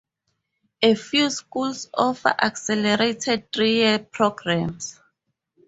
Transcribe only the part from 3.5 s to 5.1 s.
three-year programs.